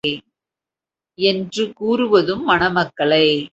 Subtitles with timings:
[1.15, 3.49] என்று கூறுவதும், மணமக்களை